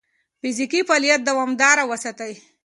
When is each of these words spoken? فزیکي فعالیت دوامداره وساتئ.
فزیکي 0.41 0.81
فعالیت 0.89 1.21
دوامداره 1.29 1.83
وساتئ. 1.91 2.33